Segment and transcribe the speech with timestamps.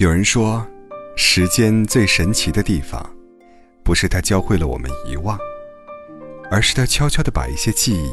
[0.00, 0.66] 有人说，
[1.14, 3.06] 时间最神奇的地方，
[3.84, 5.38] 不是它教会了我们遗忘，
[6.50, 8.10] 而是它悄悄地把一些记忆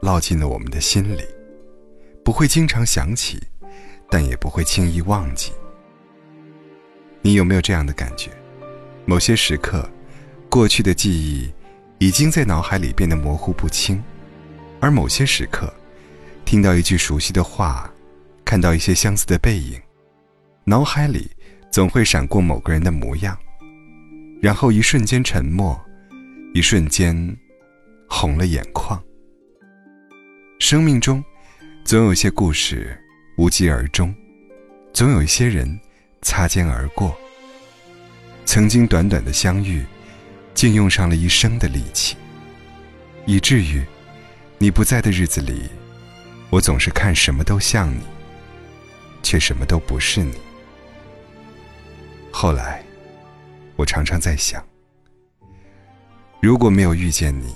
[0.00, 1.22] 烙进了我们的心里，
[2.24, 3.38] 不会经常想起，
[4.08, 5.52] 但也不会轻易忘记。
[7.20, 8.30] 你有没有这样的感觉？
[9.04, 9.86] 某些时刻，
[10.48, 11.52] 过去的记忆
[11.98, 14.02] 已经在脑海里变得模糊不清，
[14.80, 15.70] 而某些时刻，
[16.46, 17.92] 听到一句熟悉的话，
[18.42, 19.78] 看到一些相似的背影。
[20.70, 21.28] 脑海里
[21.68, 23.36] 总会闪过某个人的模样，
[24.40, 25.76] 然后一瞬间沉默，
[26.54, 27.36] 一瞬间
[28.08, 29.02] 红了眼眶。
[30.60, 31.24] 生命中
[31.84, 32.96] 总有些故事
[33.36, 34.14] 无疾而终，
[34.92, 35.76] 总有一些人
[36.22, 37.18] 擦肩而过。
[38.44, 39.84] 曾经短短的相遇，
[40.54, 42.14] 竟用上了一生的力气，
[43.26, 43.84] 以至于
[44.56, 45.64] 你不在的日子里，
[46.48, 48.02] 我总是看什么都像你，
[49.20, 50.34] 却什么都不是你。
[52.30, 52.82] 后来，
[53.76, 54.64] 我常常在想，
[56.40, 57.54] 如果没有遇见你，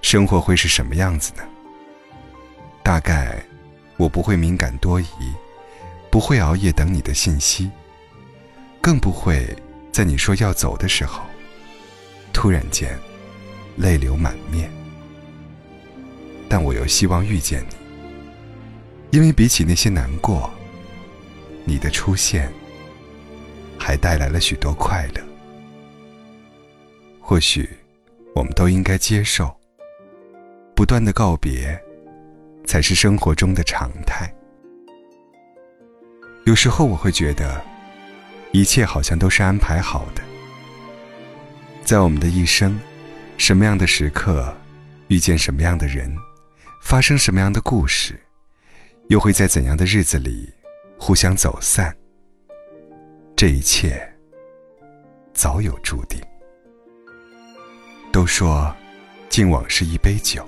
[0.00, 1.42] 生活会是什么样子呢？
[2.82, 3.40] 大概，
[3.96, 5.06] 我不会敏感多疑，
[6.10, 7.70] 不会熬夜等你的信息，
[8.80, 9.46] 更不会
[9.92, 11.22] 在你说要走的时候，
[12.32, 12.98] 突然间
[13.76, 14.70] 泪流满面。
[16.48, 20.50] 但我又希望遇见你，因为比起那些难过，
[21.64, 22.52] 你的出现。
[23.82, 25.20] 还带来了许多快乐。
[27.20, 27.68] 或许，
[28.32, 29.52] 我们都应该接受，
[30.72, 31.76] 不断的告别，
[32.64, 34.32] 才是生活中的常态。
[36.44, 37.60] 有时候我会觉得，
[38.52, 40.22] 一切好像都是安排好的。
[41.84, 42.78] 在我们的一生，
[43.36, 44.56] 什么样的时刻，
[45.08, 46.14] 遇见什么样的人，
[46.82, 48.20] 发生什么样的故事，
[49.08, 50.52] 又会在怎样的日子里，
[50.98, 51.96] 互相走散。
[53.42, 54.00] 这一切
[55.34, 56.22] 早有注定。
[58.12, 58.72] 都说，
[59.28, 60.46] 敬往事一杯酒，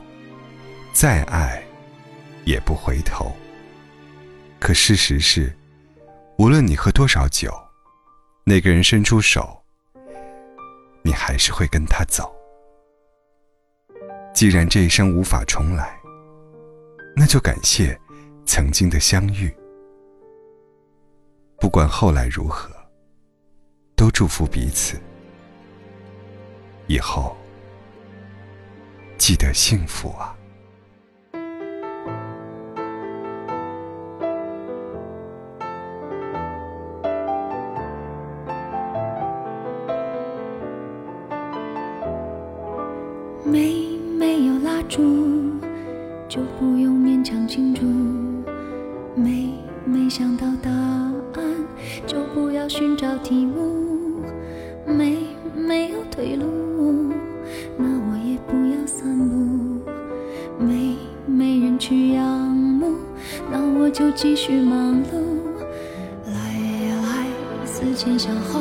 [0.92, 1.60] 再爱
[2.44, 3.34] 也不回头。
[4.60, 5.52] 可事实是，
[6.38, 7.52] 无论你喝多少酒，
[8.44, 9.60] 那个人伸出手，
[11.02, 12.32] 你还是会跟他走。
[14.32, 16.00] 既然这一生无法重来，
[17.16, 18.00] 那就感谢
[18.46, 19.52] 曾经的相遇。
[21.58, 22.72] 不管后来如何。
[23.97, 24.99] 都祝福彼此，
[26.88, 27.37] 以后
[29.16, 30.37] 记得幸福啊！
[43.44, 45.00] 没没有蜡烛，
[46.28, 47.84] 就不用勉强庆祝。
[49.15, 49.49] 没
[49.84, 50.71] 没想到答
[51.36, 51.44] 案，
[52.06, 54.22] 就不要寻找题目。
[54.86, 55.18] 没
[55.56, 57.12] 没有退路，
[57.76, 59.90] 那我也不要散步。
[60.58, 60.96] 没
[61.26, 62.96] 没人去仰慕，
[63.50, 65.16] 那我就继续忙碌。
[66.26, 66.34] 来
[66.86, 68.60] 呀来，思前想后，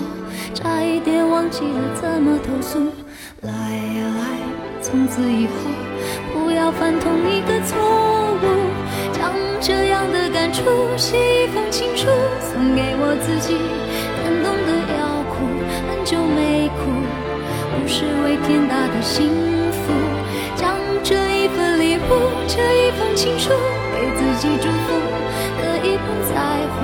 [0.54, 2.80] 差一点忘记了怎么投诉。
[3.42, 5.54] 来呀来，从此以后
[6.34, 7.78] 不要犯同一个错
[8.42, 8.83] 误。
[9.24, 10.62] 将这样的感触
[10.98, 12.08] 写一封情书，
[12.42, 13.56] 送给我自己，
[14.20, 14.70] 感动得
[15.00, 15.24] 要。
[15.32, 15.48] 哭，
[15.88, 16.92] 很久没哭，
[17.72, 19.32] 不是为天大的幸
[19.72, 19.94] 福，
[20.58, 23.52] 将这一份礼物，这一封情书，
[23.96, 24.92] 给自己祝福，
[25.56, 26.36] 可以不在
[26.76, 26.84] 乎，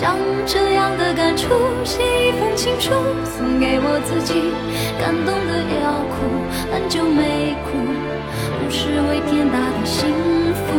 [0.00, 0.16] 将
[0.46, 1.50] 这样的感触
[1.84, 2.90] 写一封情书，
[3.36, 4.32] 送给我自己，
[4.98, 6.24] 感动的要哭，
[6.72, 7.76] 很久没哭，
[8.56, 10.08] 不失为天大的幸
[10.56, 10.72] 福，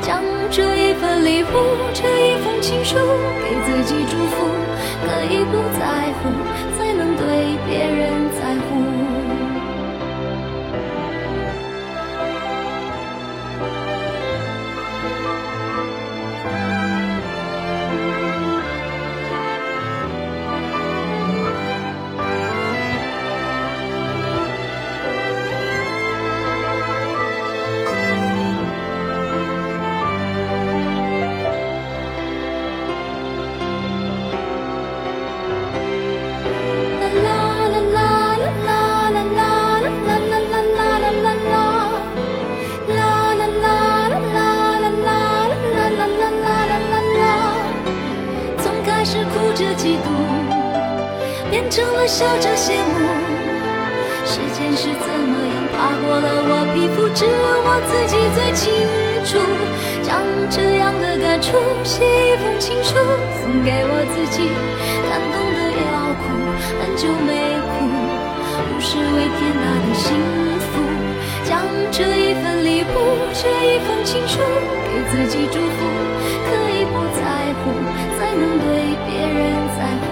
[0.00, 1.50] 将这一份礼物，
[1.92, 2.94] 这一封情书，
[3.42, 4.46] 给自己祝福，
[5.02, 6.30] 可以不在乎，
[6.78, 8.01] 才能对别人。
[49.82, 50.06] 嫉妒
[51.50, 53.02] 变成了笑着羡慕。
[54.24, 57.30] 时间是怎么样爬过了我皮肤，只有
[57.66, 58.70] 我自己最清
[59.26, 59.42] 楚。
[60.06, 62.94] 将这样的感触写一封情书，
[63.42, 64.46] 送给我自己，
[65.10, 65.58] 感动的
[65.90, 66.30] 要哭，
[66.78, 67.34] 很久没
[67.74, 67.82] 哭，
[68.70, 70.14] 不是为天大的幸
[70.62, 70.78] 福。
[71.42, 71.58] 将
[71.90, 72.94] 这一份礼物，
[73.34, 74.38] 这一封情书，
[74.86, 75.90] 给自己祝福，
[76.46, 77.22] 可不在
[77.60, 77.70] 乎，
[78.18, 79.40] 才能对别人
[79.76, 80.04] 在乎。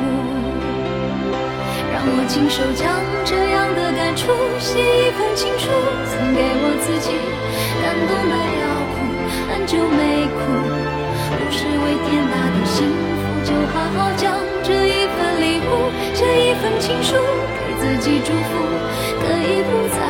[1.93, 2.87] 让我亲手将
[3.25, 5.69] 这样的感触写一封情书，
[6.07, 7.13] 送给我自己，
[7.83, 9.05] 感动的要哭，
[9.51, 10.41] 很久没哭，
[11.37, 14.33] 不是为天大的幸福，就好好将
[14.63, 17.17] 这一份礼物，这一份情书，
[17.59, 18.53] 给自己祝福，
[19.21, 20.10] 可以不再。